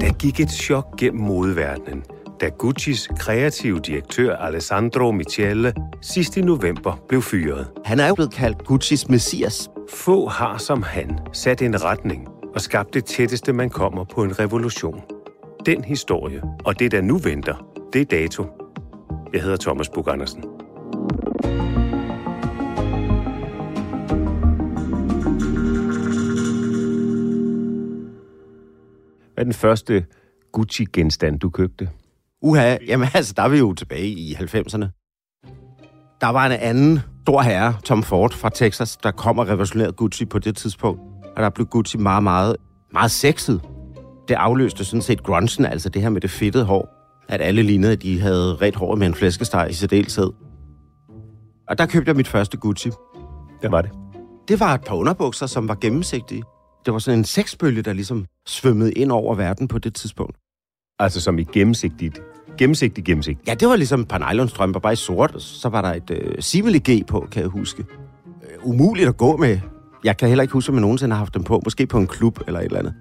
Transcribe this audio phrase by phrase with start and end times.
[0.00, 2.04] Der gik et chok gennem modeverdenen,
[2.40, 7.68] da Guccis kreative direktør Alessandro Michele sidst i november blev fyret.
[7.84, 9.70] Han er jo blevet kaldt Guccis messias.
[9.94, 14.38] Få har som han sat en retning og skabt det tætteste, man kommer på en
[14.38, 15.00] revolution.
[15.66, 18.46] Den historie, og det der nu venter, det er dato.
[19.32, 20.59] Jeg hedder Thomas Bug Andersen.
[29.40, 30.04] Hvad er den første
[30.52, 31.88] Gucci-genstand, du købte?
[32.42, 34.86] Uha, jamen altså, der er vi jo tilbage i 90'erne.
[36.20, 40.24] Der var en anden stor herre, Tom Ford fra Texas, der kom og revolutionerede Gucci
[40.24, 41.00] på det tidspunkt.
[41.36, 42.56] Og der blev Gucci meget, meget,
[42.92, 43.62] meget sexet.
[44.28, 46.88] Det afløste sådan set grunchen, altså det her med det fedtede hår.
[47.28, 50.30] At alle lignede, at de havde ret hår med en flæskesteg i særdeleshed.
[51.68, 52.90] Og der købte jeg mit første Gucci.
[53.60, 53.90] Hvad var det?
[54.48, 56.42] Det var et par underbukser, som var gennemsigtige.
[56.86, 60.36] Det var sådan en sexbølge, der ligesom svømmede ind over verden på det tidspunkt.
[60.98, 62.22] Altså som i gennemsigtigt.
[62.58, 63.48] Gennemsigtigt, gennemsigtigt.
[63.48, 65.42] Ja, det var ligesom et par nylonstrømper, bare i sort.
[65.42, 67.84] Så var der et øh, Simile G på, kan jeg huske.
[68.42, 69.58] Øh, umuligt at gå med.
[70.04, 71.60] Jeg kan heller ikke huske, om jeg nogensinde har haft dem på.
[71.64, 72.94] Måske på en klub eller et eller andet.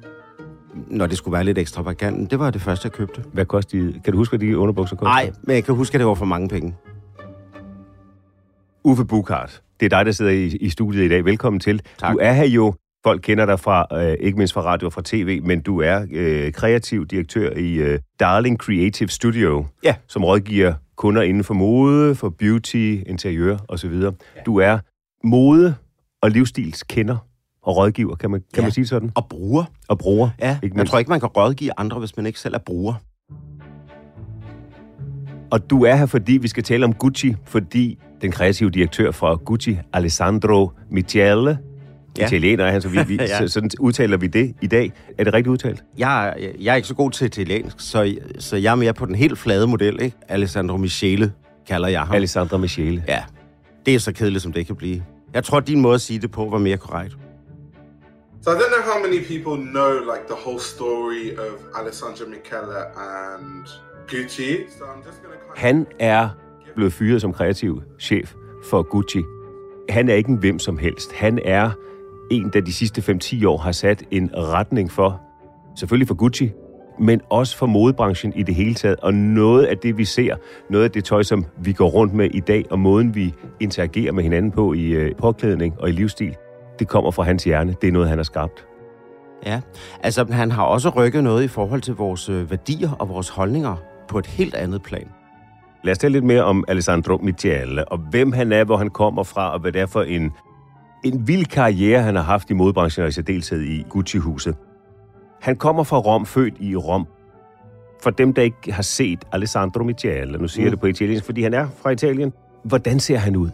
[0.87, 2.31] Når det skulle være lidt ekstravagant.
[2.31, 3.23] Det var det første, jeg købte.
[3.33, 3.99] Hvad kostede de?
[4.03, 5.09] Kan du huske, hvad de underbukser kostede?
[5.09, 6.75] Nej, men jeg kan huske, at det var for mange penge.
[8.83, 11.25] Uffe Bukart, det er dig, der sidder i, i studiet i dag.
[11.25, 11.81] Velkommen til.
[11.97, 12.13] Tak.
[12.13, 15.01] Du er her jo, folk kender dig fra, øh, ikke mindst fra radio og fra
[15.05, 19.95] tv, men du er øh, kreativ direktør i øh, Darling Creative Studio, Ja.
[20.07, 23.93] som rådgiver kunder inden for mode, for beauty, interiør osv.
[23.93, 24.09] Ja.
[24.45, 24.79] Du er
[25.23, 25.75] mode-
[26.21, 27.17] og livsstilskender
[27.63, 28.61] og rådgiver, kan man, kan Ja.
[28.61, 29.11] man sige sådan?
[29.15, 29.63] Og bruger.
[29.87, 30.29] Og bruger.
[30.39, 32.93] Ja, Ikke jeg tror ikke, man kan rådgive andre, hvis man ikke selv er bruger.
[35.51, 39.35] Og du er her, fordi vi skal tale om Gucci, fordi den kreative direktør fra
[39.35, 41.57] Gucci, Alessandro Michele,
[42.17, 42.25] ja.
[42.25, 43.37] Italiener er han, så, vi, vi, Ja.
[43.37, 44.91] så sådan udtaler vi det i dag.
[45.17, 45.83] Er det rigtigt udtalt?
[45.97, 49.05] Jeg, er- jeg er ikke så god til italiensk, så, så jeg er mere på
[49.05, 50.17] den helt flade model, ikke?
[50.27, 51.31] Alessandro Michele
[51.67, 52.15] kalder jeg ham.
[52.15, 53.03] Alessandro Michele.
[53.07, 53.23] Ja,
[53.85, 55.03] det er så kedeligt, som det kan blive.
[55.33, 57.17] Jeg tror, din måde at sige det på var mere korrekt.
[58.41, 62.77] So I don't know how many people know like the whole story of Alessandro Michele
[62.97, 63.65] and
[64.07, 64.51] Gucci.
[64.77, 66.29] So I'm just gonna Han er
[66.75, 68.33] blevet fyret som kreativ chef
[68.69, 69.23] for Gucci.
[69.89, 71.13] Han er ikke en hvem som helst.
[71.13, 71.71] Han er
[72.31, 75.21] en, der de sidste 5-10 år har sat en retning for,
[75.75, 76.51] selvfølgelig for Gucci,
[76.99, 78.99] men også for modebranchen i det hele taget.
[78.99, 80.35] Og noget af det, vi ser,
[80.69, 84.11] noget af det tøj, som vi går rundt med i dag, og måden, vi interagerer
[84.11, 86.35] med hinanden på i øh, påklædning og i livsstil,
[86.79, 87.75] det kommer fra hans hjerne.
[87.81, 88.65] Det er noget, han har skabt.
[89.45, 89.61] Ja,
[90.03, 93.75] altså han har også rykket noget i forhold til vores øh, værdier og vores holdninger
[94.07, 95.07] på et helt andet plan.
[95.83, 99.23] Lad os tale lidt mere om Alessandro Michele, og hvem han er, hvor han kommer
[99.23, 100.31] fra, og hvad det er for en,
[101.03, 104.55] en vild karriere, han har haft i modebranchen, og i særdeleshed i Gucci-huset.
[105.41, 107.07] Han kommer fra Rom, født i Rom.
[108.03, 110.71] For dem, der ikke har set Alessandro Michele, nu siger jeg Mm.
[110.71, 112.33] det på italiensk, fordi han er fra Italien,
[112.63, 113.49] hvordan ser han ud?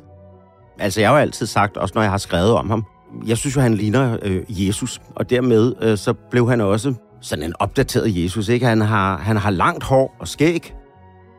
[0.79, 2.83] Altså jeg har jo altid sagt, også når jeg har skrevet om ham,
[3.27, 7.43] jeg synes jo, han ligner øh, Jesus, og dermed øh, så blev han også sådan
[7.45, 8.65] en opdateret Jesus, ikke?
[8.65, 10.75] Han har, han har langt hår og skæg,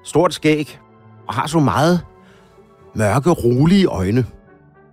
[0.05, 0.79] stort skæg,
[1.29, 2.01] og har så meget
[2.95, 4.25] mørke, rolige øjne.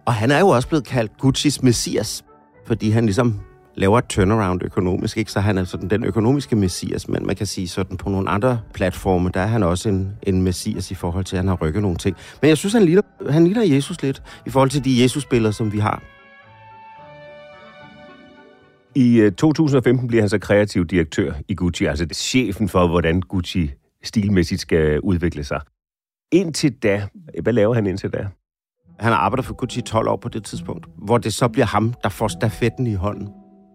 [0.06, 2.25] Og han er jo også blevet kaldt Gucci's messias,
[2.66, 3.40] fordi han ligesom
[3.75, 5.31] laver et turnaround økonomisk, ikke?
[5.31, 8.62] Så han er sådan den økonomiske messias, men man kan sige sådan på nogle andre
[8.74, 11.81] platforme, der er han også en, en messias i forhold til, at han har rykket
[11.81, 12.18] nogle ting.
[12.42, 15.74] Men jeg synes, han ligner, han ligner Jesus lidt, i forhold til de Jesus-billeder, som
[15.74, 16.04] vi har.
[18.95, 23.72] I øh, 2015 bliver han så kreativ direktør i Gucci, altså chefen for, hvordan Gucci
[24.04, 25.62] stilmæssigt skal udvikle sig.
[26.31, 27.07] Indtil da,
[27.42, 28.28] hvad laver han indtil da?
[29.04, 31.66] Han har arbejdet for Gucci i 12 år på det tidspunkt, hvor det så bliver
[31.66, 33.28] ham, der får stafetten i hånden.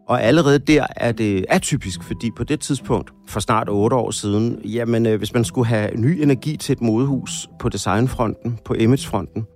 [0.08, 4.60] Og allerede der er det atypisk, fordi på det tidspunkt, for snart 8 år siden,
[4.64, 9.46] jamen øh, hvis man skulle have ny energi til et modehus på designfronten, på imagefronten,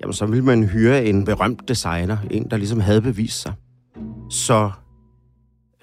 [0.00, 3.52] jamen så ville man hyre en berømt designer, en der ligesom havde bevist sig.
[4.30, 4.70] Så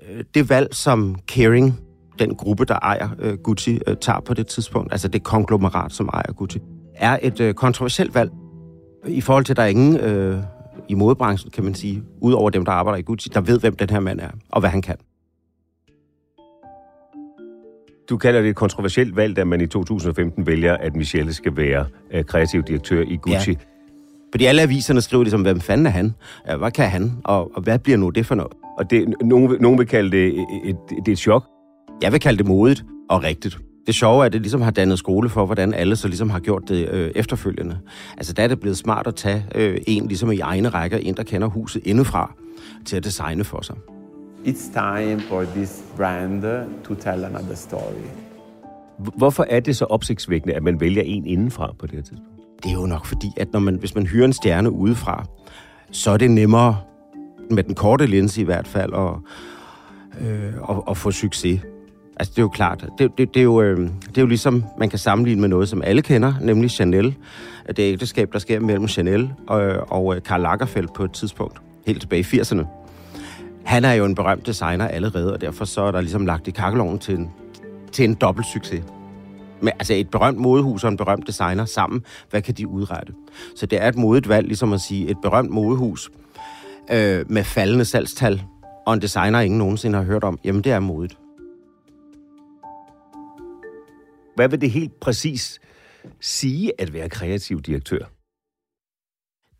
[0.09, 1.79] øh, det valg, som Kering,
[2.19, 6.09] den gruppe, der ejer øh, Gucci, øh, tager på det tidspunkt, altså det konglomerat, som
[6.13, 6.59] ejer Gucci,
[6.95, 8.31] er et øh, kontroversielt valg.
[9.07, 10.37] I forhold til, at der er ingen øh,
[10.87, 13.89] i modebranchen, kan man sige, udover dem, der arbejder i Gucci, der ved, hvem den
[13.89, 14.95] her mand er, og hvad han kan.
[18.09, 21.85] Du kalder det et kontroversielt valg, at man i 2015 vælger, at Michelle skal være
[22.11, 23.51] øh, kreativ direktør i Gucci.
[23.51, 23.57] Ja.
[24.33, 26.13] Fordi alle aviserne skriver ligesom, hvem fanden er han?
[26.57, 27.11] Hvad kan han?
[27.23, 28.51] Og, og hvad bliver nu det for noget?
[28.77, 31.45] Og det, nogen, nogen vil kalde det et, et, det er et chok.
[32.01, 33.59] Jeg vil kalde det modigt og rigtigt.
[33.87, 36.39] Det sjove er, at det ligesom har dannet skole for, hvordan alle så ligesom har
[36.39, 37.79] gjort det øh, efterfølgende.
[38.17, 41.17] Altså der er det blevet smart at tage øh, en ligesom i egne rækker, en
[41.17, 42.33] der kender huset indefra,
[42.85, 43.75] til at designe for sig.
[44.45, 46.43] It's time for this brand
[46.83, 48.07] to tell another story.
[48.97, 52.39] Hvorfor er det så opsigtsvækkende, at man vælger en indenfra på det her tidspunkt?
[52.63, 55.25] Det er jo nok fordi, at når man, hvis man hyrer en stjerne udefra,
[55.91, 56.77] så er det nemmere,
[57.51, 59.13] med den korte linse i hvert fald, at,
[60.27, 61.61] øh, at, at få succes.
[62.19, 62.85] Altså, det er jo klart.
[62.97, 65.69] Det, det, det, er jo, øh, det er jo ligesom, man kan sammenligne med noget,
[65.69, 67.15] som alle kender, nemlig Chanel.
[67.67, 71.61] Det er ægteskab, der sker mellem Chanel øh, og, og Karl Lagerfeld på et tidspunkt,
[71.87, 72.65] helt tilbage i 80'erne.
[73.65, 76.51] Han er jo en berømt designer allerede, og derfor så er der ligesom lagt i
[76.51, 77.29] kakkeloven til en,
[77.91, 78.83] til en dobbelt succes.
[79.61, 83.13] Men, altså et berømt modehus og en berømt designer sammen, hvad kan de udrette?
[83.55, 86.09] Så det er et modigt valg, ligesom at sige, et berømt modehus
[86.91, 88.43] øh, med faldende salgstal,
[88.85, 91.17] og en designer, ingen nogensinde har hørt om, jamen det er modigt.
[94.39, 95.59] Hvad vil det helt præcis
[96.21, 97.99] sige at være kreativ direktør?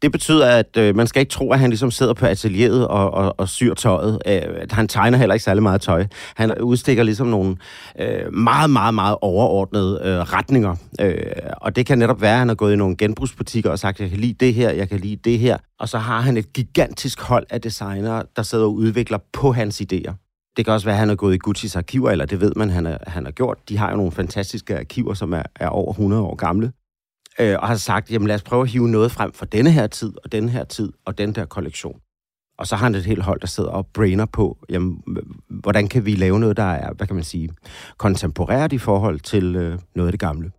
[0.01, 3.11] Det betyder, at øh, man skal ikke tro, at han ligesom sidder på atelieret og,
[3.11, 4.19] og, og syr tøjet.
[4.27, 4.41] Øh,
[4.71, 6.05] han tegner heller ikke særlig meget tøj.
[6.35, 7.57] Han udstikker ligesom nogle
[7.99, 10.75] øh, meget, meget, meget overordnede øh, retninger.
[11.01, 11.23] Øh,
[11.61, 14.09] og det kan netop være, at han har gået i nogle genbrugsbutikker og sagt, jeg
[14.09, 15.57] kan lide det her, jeg kan lide det her.
[15.79, 19.81] Og så har han et gigantisk hold af designere, der sidder og udvikler på hans
[19.81, 20.28] idéer.
[20.59, 22.69] Det kan også være, at han har gået i Gucci's arkiver, eller det ved man,
[22.69, 23.69] han, er, han har gjort.
[23.69, 26.71] De har jo nogle fantastiske arkiver, som er, er over 100 år gamle.
[27.39, 29.87] Øh, og har sagt, jamen lad os prøve at hive noget frem for denne her
[29.87, 31.99] tid, og denne her tid, og den der kollektion.
[32.57, 35.03] Og så har han et helt hold, der sidder og brainer på, jamen,
[35.49, 37.49] hvordan kan vi lave noget, der er, hvad kan man sige,
[37.97, 40.51] kontemporært i forhold til øh, noget af det gamle.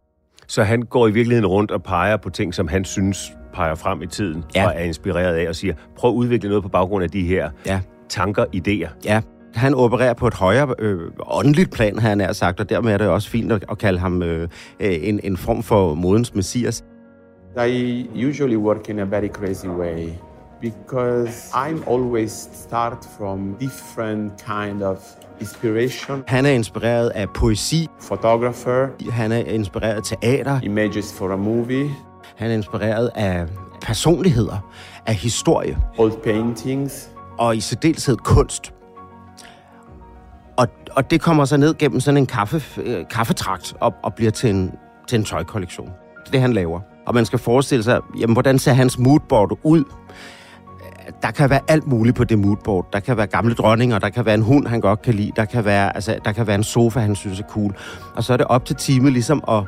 [0.47, 4.03] Så han går i virkeligheden rundt og peger på ting, som han synes peger frem
[4.03, 4.67] i tiden, ja.
[4.67, 7.51] og er inspireret af, og siger, prøv at udvikle noget på baggrund af de her
[7.67, 7.81] ja.
[8.09, 8.91] tanker, idéer.
[9.05, 9.23] Ja,
[9.55, 13.09] han opererer på et højere øh, åndeligt plan, har han sagt, og dermed er det
[13.09, 14.49] også fint at, at kalde ham øh,
[14.81, 16.85] en, en form for modens messias.
[17.69, 20.09] I usually work in a very crazy way
[20.61, 24.99] because I'm always start from different kind of
[25.41, 26.25] inspiration.
[26.27, 27.89] Han er inspireret af poesi.
[28.07, 28.89] Photographer.
[29.11, 30.61] Han er inspireret af teater.
[30.63, 31.91] Images for a movie.
[32.37, 33.47] Han er inspireret af
[33.83, 34.71] personligheder,
[35.07, 35.79] af historie.
[35.99, 37.11] Old paintings.
[37.39, 38.73] Og i særdeleshed kunst.
[40.61, 44.31] Og, og det kommer så ned gennem sådan en kaffe, øh, kaffetrakt og, og bliver
[44.31, 44.73] til en,
[45.09, 45.87] til en tøjkollektion.
[45.87, 46.81] Det er det, han laver.
[47.07, 49.85] Og man skal forestille sig, jamen, hvordan ser hans moodboard ud?
[51.23, 52.87] Der kan være alt muligt på det moodboard.
[52.93, 55.45] Der kan være gamle dronninger, der kan være en hund, han godt kan lide, der
[55.45, 57.77] kan være, altså, der kan være en sofa, han synes er cool.
[58.15, 59.63] Og så er det op til time ligesom at,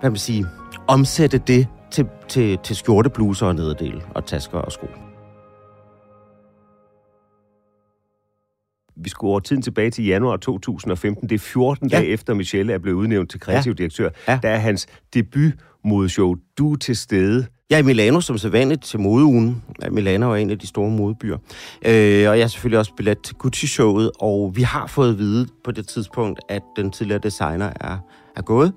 [0.00, 0.46] hvad man sige,
[0.86, 4.86] omsætte det til, til, til skjortebluser og nederdele og tasker og sko.
[9.02, 11.28] Vi skulle over tiden tilbage til januar 2015.
[11.28, 11.96] Det er 14 ja.
[11.96, 13.74] dage efter Michelle er blevet udnævnt til kreativ ja.
[13.74, 14.08] direktør.
[14.28, 14.38] Ja.
[14.42, 15.52] Der er hans debut
[15.84, 16.34] modeshow.
[16.58, 17.46] Du er til stede.
[17.70, 19.62] Jeg er i Milano som sædvanligt til modeugen.
[19.90, 21.36] Milano er en af de store modebyer.
[21.84, 25.48] Øh, og jeg har selvfølgelig også billet til Gucci-showet, og vi har fået at vide
[25.64, 27.98] på det tidspunkt, at den tidligere designer er,
[28.36, 28.72] er gået,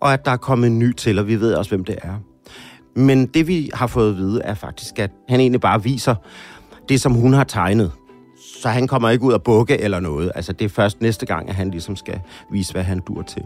[0.00, 2.14] og at der er kommet en ny til, og vi ved også, hvem det er.
[2.96, 6.14] Men det, vi har fået at vide, er faktisk, at han egentlig bare viser
[6.88, 7.92] det, som hun har tegnet.
[8.62, 10.32] Så han kommer ikke ud af bukke eller noget.
[10.34, 13.42] Altså, det er først næste gang, at han ligesom skal vise, hvad han dur til.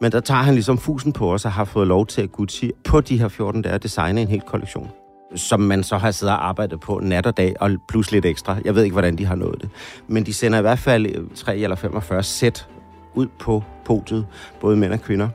[0.00, 2.72] Men der tager han ligesom fusen på os og har fået lov til at Gucci
[2.84, 4.90] på de her 14 dage at designe en hel kollektion
[5.34, 8.56] som man så har siddet og arbejdet på nat og dag, og plus lidt ekstra.
[8.64, 9.70] Jeg ved ikke, hvordan de har nået det.
[10.08, 12.68] Men de sender i hvert fald øh, 3 eller 45 sæt
[13.14, 14.26] ud på podiet,
[14.60, 15.28] både mænd og kvinder.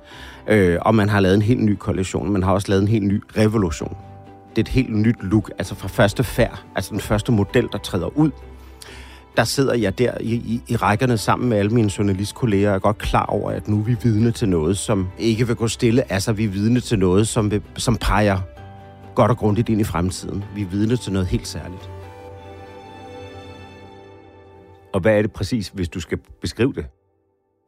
[0.48, 2.32] Øh, og man har lavet en helt ny kollektion.
[2.32, 3.98] Man har også lavet en helt ny revolution.
[4.50, 7.78] Det er et helt nyt look, altså fra første færd, altså den første model, der
[7.78, 8.32] træder ud
[9.38, 12.80] der sidder jeg der i, i, i rækkerne sammen med alle mine journalistkolleger og er
[12.80, 16.12] godt klar over, at nu er vi vidne til noget, som ikke vil gå stille.
[16.12, 18.40] Altså, vi er vidne til noget, som, vil, som peger
[19.16, 20.44] godt og grundigt ind i fremtiden.
[20.56, 21.90] Vi er vidne til noget helt særligt.
[24.94, 26.86] Og hvad er det præcis, hvis du skal beskrive det?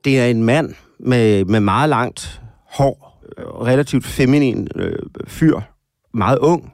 [0.03, 3.21] Det er en mand med, med meget langt hår,
[3.65, 5.59] relativt feminin øh, fyr,
[6.13, 6.73] meget ung,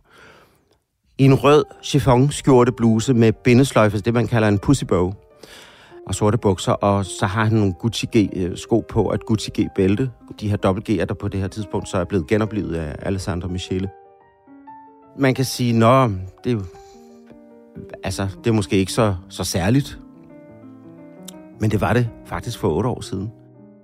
[1.17, 5.13] i en rød chiffon skjorte bluse med bindesløjfe, altså det man kalder en pussybow,
[6.08, 9.51] og sorte bukser, og så har han nogle Gucci G-sko øh, på, på, et Gucci
[9.62, 10.12] G-bælte.
[10.39, 13.48] De her dobbelt G'er, der på det her tidspunkt så er blevet genoplevet af Alessandro
[13.48, 13.89] Michele.
[15.20, 16.08] Man kan sige, nå,
[16.43, 16.60] det er,
[18.03, 20.00] altså, det er måske ikke så, så særligt.
[21.60, 23.32] Men det var det faktisk for otte år siden.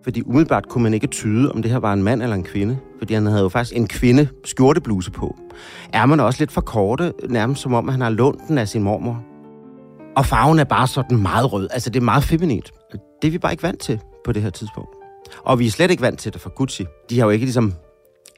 [0.10, 2.78] Fordi umiddelbart kunne man ikke tyde, om det her var en mand eller en kvinde.
[2.98, 5.38] Fordi han havde jo faktisk en kvinde skjortebluse på.
[5.94, 8.84] Er man også lidt for korte, nærmest som om han har lånt den af sin
[8.84, 9.24] mormor.
[10.16, 11.68] Og farven er bare sådan meget rød.
[11.72, 12.72] Altså det er meget feminint.
[13.22, 14.90] Det er vi bare ikke vant til på det her tidspunkt.
[15.44, 16.86] Og vi er slet ikke vant til det fra Gucci.
[17.10, 17.74] De har jo ikke ligesom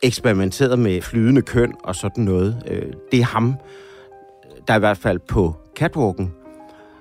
[0.04, 2.64] eksperimenteret med flydende køn og sådan noget.
[2.68, 3.56] Øh, det er ham,
[4.68, 6.32] der i hvert fald på catwalken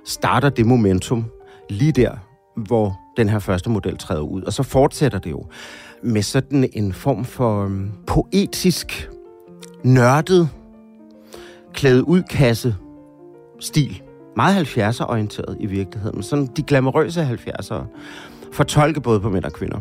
[0.05, 1.25] starter det momentum
[1.71, 2.17] lige der,
[2.57, 4.43] hvor den her første model træder ud.
[4.43, 5.45] Og så fortsætter det jo
[6.03, 9.11] med sådan en form for um, poetisk,
[9.85, 10.49] nørdet,
[11.75, 12.77] klædet ud kasse
[13.61, 14.03] stil.
[14.37, 16.23] Meget 70'er orienteret i virkeligheden.
[16.23, 17.85] Sådan de glamourøse 70'ere.
[18.53, 19.79] Fortolke både på mænd og kvinder.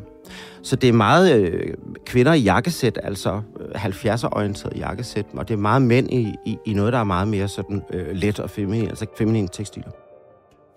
[0.63, 1.73] Så det er meget øh,
[2.05, 6.73] kvinder i jakkesæt, altså øh, 70'er-orienteret jakkesæt, og det er meget mænd i, i, i
[6.73, 9.91] noget, der er meget mere sådan øh, let og feminin, altså feminine tekstiler.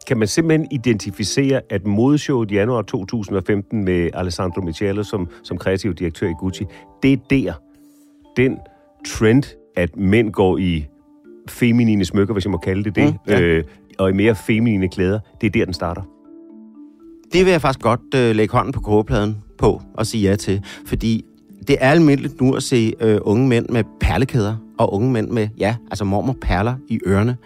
[0.06, 5.94] Kan man simpelthen identificere, at modeshowet i januar 2015 med Alessandro Michele som, som kreativ
[5.94, 6.64] direktør i Gucci,
[7.02, 7.52] det er der,
[8.36, 8.58] den
[9.06, 9.42] trend,
[9.76, 10.86] at mænd går i
[11.48, 13.40] feminine smykker, hvis jeg må kalde det det, mm, ja.
[13.40, 13.64] øh,
[13.98, 16.02] og i mere feminine klæder, det er der, den starter.
[17.32, 20.64] Det vil jeg faktisk godt øh, lægge hånden på kogepladen på og sige ja til,
[20.86, 21.24] fordi
[21.68, 25.48] det er almindeligt nu at se øh, unge mænd med perlekæder, og unge mænd med,
[25.58, 27.36] ja, altså mormor perler i ørerne.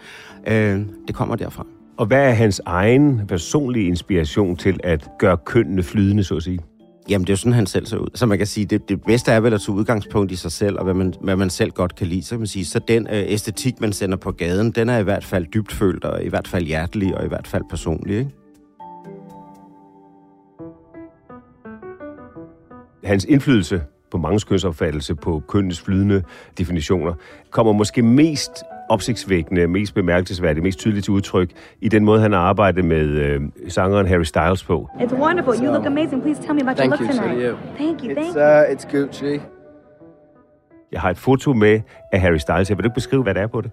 [0.47, 1.65] Øh, det kommer derfra.
[1.97, 6.59] Og hvad er hans egen personlige inspiration til at gøre kønnene flydende, så at sige?
[7.09, 8.07] Jamen, det er jo sådan, han selv ser ud.
[8.15, 10.77] Så man kan sige, det, det bedste er vel at tage udgangspunkt i sig selv,
[10.77, 12.23] og hvad man, hvad man selv godt kan lide.
[12.23, 15.03] Så kan man sige, så den øh, æstetik, man sender på gaden, den er i
[15.03, 18.31] hvert fald dybt følt, og i hvert fald hjertelig, og i hvert fald personlig, ikke?
[23.03, 26.23] Hans indflydelse på mange kønsopfattelse på kønnes flydende
[26.57, 27.13] definitioner,
[27.51, 28.51] kommer måske mest
[28.89, 31.49] opsigtsvækkende, mest bemærkelsesværdigt, mest tydeligt til udtryk
[31.81, 34.89] i den måde, han har arbejdet med øh, sangeren Harry Styles på.
[34.99, 35.53] It's wonderful.
[35.65, 36.21] You look amazing.
[36.21, 37.41] Please tell me about thank your look you, tonight.
[37.41, 37.57] So you.
[37.77, 38.13] Thank you.
[38.15, 38.41] Thank It's, you.
[38.41, 39.41] uh, it's Gucci.
[40.91, 42.69] Jeg har et foto med af Harry Styles.
[42.69, 43.71] Jeg vil du ikke beskrive, hvad det er på det?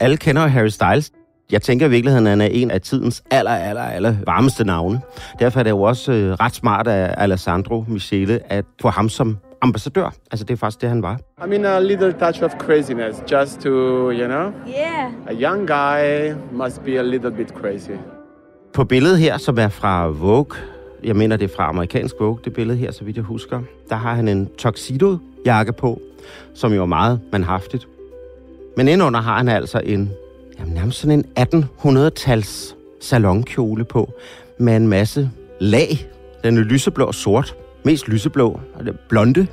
[0.00, 1.12] Alle kender Harry Styles.
[1.52, 5.00] Jeg tænker i virkeligheden, at han er en af tidens aller, aller, aller varmeste navne.
[5.38, 9.38] Derfor er det jo også øh, ret smart af Alessandro Michele at få ham som
[9.66, 10.14] ambassadør.
[10.30, 11.20] Altså, det er faktisk det, han var.
[11.44, 13.70] I mean, a little touch of craziness, just to,
[14.10, 15.12] you know, Yeah.
[15.26, 17.90] a young guy must be a little bit crazy.
[18.74, 20.56] På billedet her, som er fra Vogue,
[21.04, 23.96] jeg mener, det er fra amerikansk Vogue, det billede her, så vidt jeg husker, der
[23.96, 26.00] har han en tuxedo-jakke på,
[26.54, 27.88] som jo er meget manhaftigt.
[28.76, 30.10] Men indunder har han altså en,
[30.58, 31.46] jamen, nærmest sådan en
[31.86, 34.12] 1800-tals salonkjole på,
[34.58, 35.30] med en masse
[35.60, 36.08] lag.
[36.44, 37.56] Den er lyseblå og sort.
[37.86, 39.46] Mest lyseblå, det blonde,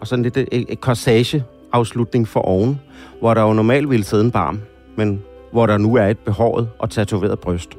[0.00, 2.80] og sådan lidt øh, et corsage-afslutning for oven,
[3.20, 4.60] hvor der jo normalt ville sidde en barm,
[4.96, 7.70] men hvor der nu er et behåret og tatoveret bryst.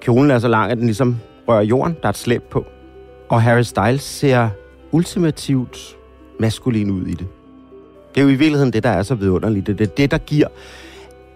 [0.00, 1.16] Kjolen er så lang, at den ligesom
[1.48, 1.96] rører jorden.
[2.00, 2.66] Der er et slæb på.
[3.28, 4.48] Og Harry Styles ser
[4.92, 5.96] ultimativt
[6.40, 7.26] maskulin ud i det.
[8.14, 9.66] Det er jo i virkeligheden det, der er så vidunderligt.
[9.66, 10.48] Det er det, der giver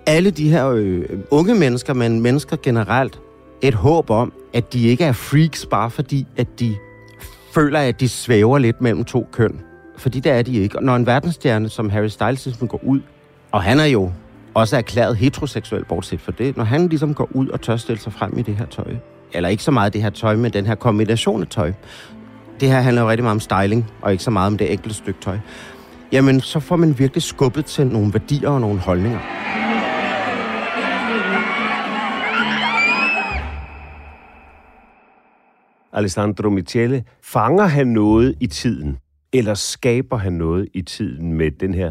[0.06, 3.20] alle de her øh, unge mennesker, men mennesker generelt,
[3.68, 6.76] et håb om, at de ikke er freaks, bare fordi, at de
[7.54, 9.60] føler, at de svæver lidt mellem to køn.
[9.96, 10.78] Fordi det er de ikke.
[10.78, 13.00] Og når en verdensstjerne som Harry Styles ligesom går ud,
[13.52, 14.12] og han er jo
[14.54, 18.12] også erklæret heteroseksuel, bortset for det, når han ligesom går ud og tør stille sig
[18.12, 18.96] frem i det her tøj,
[19.32, 21.72] eller ikke så meget det her tøj, men den her kombination af tøj.
[22.60, 24.94] Det her handler jo rigtig meget om styling, og ikke så meget om det enkelte
[24.94, 25.38] stykke tøj.
[26.12, 29.18] Jamen, så får man virkelig skubbet til nogle værdier og nogle holdninger.
[35.94, 38.98] Alessandro Michele, fanger han noget i tiden,
[39.32, 41.90] eller skaber han noget i tiden med den her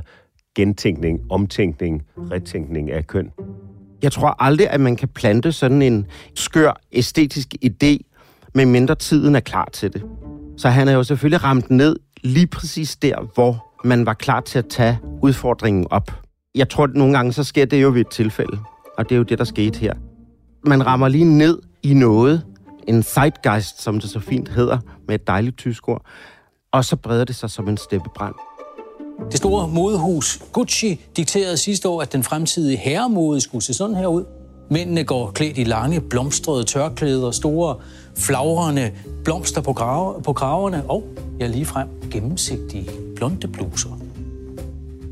[0.55, 3.31] gentænkning, omtænkning, retænkning af køn?
[4.03, 6.05] Jeg tror aldrig, at man kan plante sådan en
[6.35, 7.97] skør æstetisk idé,
[8.53, 10.03] medmindre tiden er klar til det.
[10.57, 14.59] Så han er jo selvfølgelig ramt ned lige præcis der, hvor man var klar til
[14.59, 16.11] at tage udfordringen op.
[16.55, 18.59] Jeg tror, at nogle gange så sker det jo ved et tilfælde,
[18.97, 19.93] og det er jo det, der skete her.
[20.65, 22.43] Man rammer lige ned i noget,
[22.87, 26.05] en zeitgeist, som det så fint hedder, med et dejligt tysk ord,
[26.71, 28.35] og så breder det sig som en steppebrand.
[29.31, 34.07] Det store modehus Gucci dikterede sidste år, at den fremtidige herremode skulle se sådan her
[34.07, 34.23] ud.
[34.69, 37.75] Mændene går klædt i lange, blomstrede tørklæder, store,
[38.17, 38.91] flagrende
[39.23, 41.03] blomster på, grave, på kraverne og,
[41.39, 43.89] ja, ligefrem gennemsigtige blonde bluser.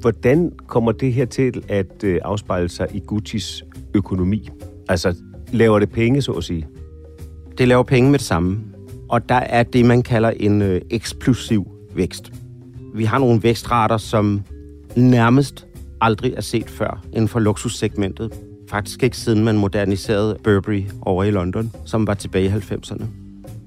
[0.02, 3.64] Hvordan kommer det her til at øh, afspejle sig i Guccis
[3.94, 4.50] økonomi?
[4.90, 5.16] Altså,
[5.52, 6.68] laver det penge, så at sige?
[7.58, 8.60] Det laver penge med det samme.
[9.10, 12.32] Og der er det, man kalder en øh, eksplosiv vækst.
[12.96, 14.42] Vi har nogle vækstrater, som
[14.96, 15.68] nærmest
[16.02, 18.34] aldrig er set før inden for luksussegmentet.
[18.70, 23.04] Faktisk ikke siden man moderniserede Burberry over i London, som var tilbage i 90'erne.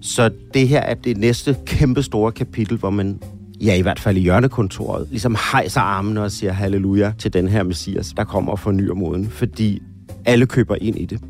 [0.00, 3.20] Så det her er det næste kæmpe store kapitel, hvor man,
[3.60, 7.62] ja i hvert fald i hjørnekontoret, ligesom hejser armene og siger halleluja til den her
[7.62, 9.82] messias, der kommer og fornyer moden, fordi
[10.24, 11.20] alle køber ind i det.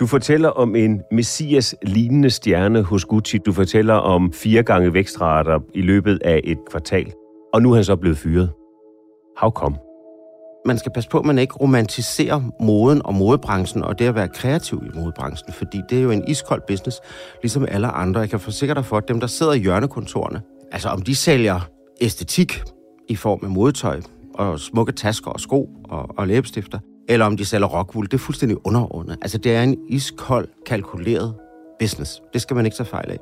[0.00, 3.38] Du fortæller om en messias-lignende stjerne hos Gucci.
[3.38, 7.12] Du fortæller om fire gange vækstrater i løbet af et kvartal.
[7.54, 8.50] Og nu er han så blevet fyret.
[9.36, 9.76] How come?
[10.66, 14.28] Man skal passe på, at man ikke romantiserer moden og modebranchen, og det at være
[14.28, 17.00] kreativ i modebranchen, fordi det er jo en iskold business,
[17.42, 18.20] ligesom alle andre.
[18.20, 21.60] Jeg kan forsikre dig for, at dem, der sidder i hjørnekontorene, altså om de sælger
[22.00, 22.62] æstetik
[23.08, 24.00] i form af modetøj,
[24.34, 26.78] og smukke tasker og sko og, og læbestifter,
[27.08, 29.18] eller om de sælger rockwool, det er fuldstændig underordnet.
[29.22, 31.34] Altså, det er en iskold, kalkuleret
[31.80, 32.22] business.
[32.32, 33.18] Det skal man ikke tage fejl af.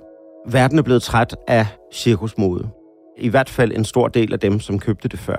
[0.49, 2.69] Verden er blevet træt af cirkusmode.
[3.19, 5.37] I hvert fald en stor del af dem, som købte det før.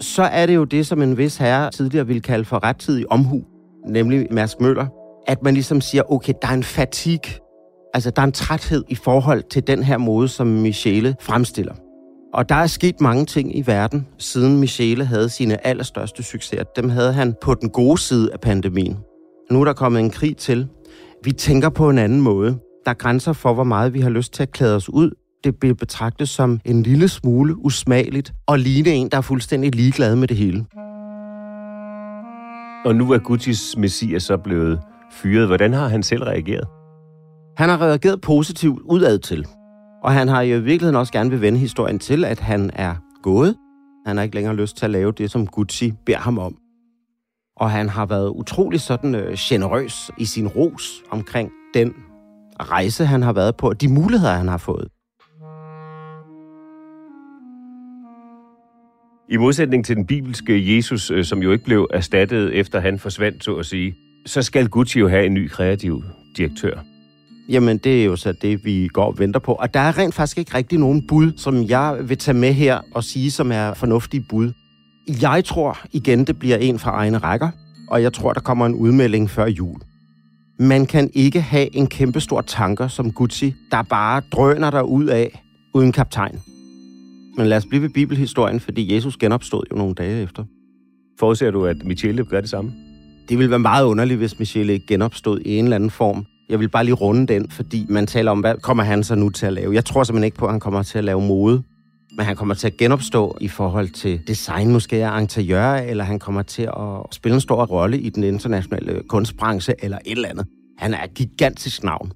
[0.00, 3.44] Så er det jo det, som en vis herre tidligere ville kalde for rettidig omhu,
[3.86, 4.86] nemlig Mærsk Møller,
[5.26, 7.20] at man ligesom siger, okay, der er en fatig,
[7.94, 11.74] altså der er en træthed i forhold til den her mode, som Michele fremstiller.
[12.34, 16.64] Og der er sket mange ting i verden, siden Michele havde sine allerstørste succeser.
[16.76, 18.96] Dem havde han på den gode side af pandemien.
[19.50, 20.68] Nu er der kommet en krig til.
[21.24, 22.58] Vi tænker på en anden måde.
[22.84, 25.10] Der er grænser for, hvor meget vi har lyst til at klæde os ud.
[25.44, 30.16] Det bliver betragtet som en lille smule usmageligt og ligne en, der er fuldstændig ligeglad
[30.16, 30.64] med det hele.
[32.84, 34.80] Og nu er Guccis messias så blevet
[35.12, 35.46] fyret.
[35.46, 36.68] Hvordan har han selv reageret?
[37.56, 39.46] Han har reageret positivt udad til.
[40.04, 42.94] Og han har jo i virkeligheden også gerne vil vende historien til, at han er
[43.22, 43.56] gået.
[44.06, 46.56] Han har ikke længere lyst til at lave det, som Gucci beder ham om.
[47.56, 51.94] Og han har været utrolig sådan øh, generøs i sin ros omkring den
[52.60, 54.88] rejse, han har været på, og de muligheder, han har fået.
[59.30, 63.44] I modsætning til den bibelske Jesus, øh, som jo ikke blev erstattet efter han forsvandt,
[63.44, 63.94] så at sige,
[64.26, 66.02] så skal Gucci jo have en ny kreativ
[66.36, 66.93] direktør.
[67.48, 69.52] Jamen, det er jo så det, vi går og venter på.
[69.52, 72.80] Og der er rent faktisk ikke rigtig nogen bud, som jeg vil tage med her
[72.94, 74.52] og sige, som er fornuftige bud.
[75.22, 77.50] Jeg tror igen, det bliver en fra egne rækker,
[77.88, 79.80] og jeg tror, der kommer en udmelding før jul.
[80.58, 85.42] Man kan ikke have en kæmpestor tanker som Gucci, der bare drøner der ud af
[85.74, 86.40] uden kaptajn.
[87.36, 90.44] Men lad os blive ved bibelhistorien, fordi Jesus genopstod jo nogle dage efter.
[91.18, 92.72] Forudser du, at Michele gør det samme?
[93.28, 96.26] Det ville være meget underligt, hvis Michelle ikke genopstod i en eller anden form.
[96.48, 99.28] Jeg vil bare lige runde den, fordi man taler om, hvad kommer han så nu
[99.28, 99.74] til at lave?
[99.74, 101.62] Jeg tror simpelthen ikke på, at han kommer til at lave mode.
[102.16, 106.18] Men han kommer til at genopstå i forhold til design, måske af interiør, eller han
[106.18, 110.46] kommer til at spille en stor rolle i den internationale kunstbranche, eller et eller andet.
[110.78, 112.12] Han er et gigantisk navn.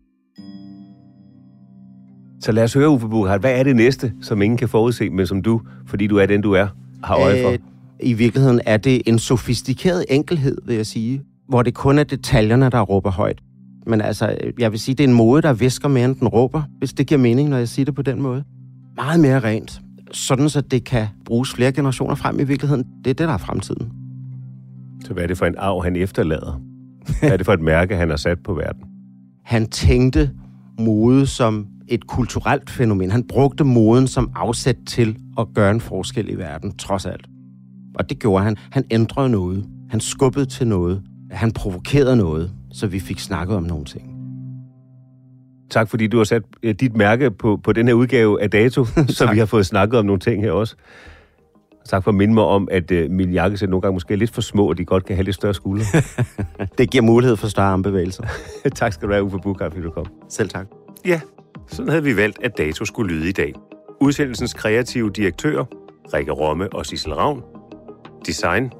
[2.40, 5.26] Så lad os høre, Uffe Burkhardt, hvad er det næste, som ingen kan forudse, men
[5.26, 6.66] som du, fordi du er den, du er,
[7.04, 7.50] har øje for?
[7.50, 7.58] Øh,
[8.00, 12.70] I virkeligheden er det en sofistikeret enkelhed, vil jeg sige, hvor det kun er detaljerne,
[12.70, 13.38] der råber højt.
[13.88, 16.62] Men altså, jeg vil sige, det er en mode, der visker mere, end den råber,
[16.78, 18.44] hvis det giver mening, når jeg siger det på den måde.
[18.96, 19.80] Meget mere rent,
[20.12, 22.84] sådan så det kan bruges flere generationer frem i virkeligheden.
[23.04, 23.92] Det er det, der er fremtiden.
[25.04, 26.60] Så hvad er det for en arv, han efterlader?
[27.20, 28.82] Hvad er det for et mærke, han har sat på verden?
[29.44, 30.30] Han tænkte
[30.78, 33.10] mode som et kulturelt fænomen.
[33.10, 37.26] Han brugte moden som afsæt til at gøre en forskel i verden, trods alt.
[37.94, 38.56] Og det gjorde han.
[38.70, 39.66] Han ændrede noget.
[39.90, 41.02] Han skubbede til noget.
[41.30, 44.14] Han provokerede noget, så vi fik snakket om nogle ting.
[45.70, 48.84] Tak fordi du har sat øh, dit mærke på, på den her udgave af Dato,
[49.08, 50.76] så vi har fået snakket om nogle ting her også.
[51.88, 54.30] Tak for at minde mig om, at uh, min jakkesæt nogle gange måske er lidt
[54.30, 55.84] for små, og de godt kan have lidt større skuldre.
[56.78, 58.24] Det giver mulighed for større armbevægelser.
[58.74, 60.06] tak skal du have, Uffe Bukar, fordi du kom.
[60.28, 60.66] Selv tak.
[61.06, 61.20] Ja,
[61.66, 63.52] sådan havde vi valgt, at Dato skulle lyde i dag.
[64.00, 65.64] Udsendelsens kreative direktør,
[66.14, 67.42] Rikke Romme og Sissel Ravn.
[68.26, 68.72] Design,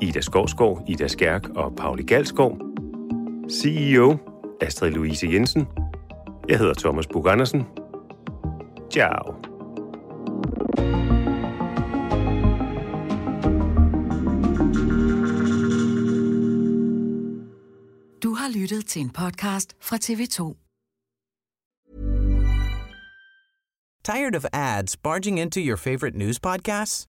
[0.00, 2.69] Ida Skovskov, Ida Skærk og Pauli Galskov.
[3.50, 4.16] CEO,
[4.60, 5.66] Astrid Louise Jensen.
[6.48, 7.60] Jeg hedder Thomas Bug Andersen.
[8.92, 9.34] Ciao.
[18.22, 20.56] Du har lyttet til en podcast fra TV2.
[24.04, 27.09] Tired of ads barging into your favorite news podcasts?